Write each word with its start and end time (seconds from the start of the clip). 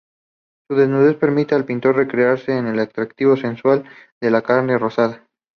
Su 0.67 0.75
desnudez 0.75 1.15
permite 1.17 1.53
al 1.53 1.65
pintor 1.65 1.95
recrearse 1.95 2.57
en 2.57 2.65
el 2.65 2.79
atractivo 2.79 3.37
sensual 3.37 3.83
de 4.19 4.31
la 4.31 4.41
carne 4.41 4.79
rosada. 4.79 5.27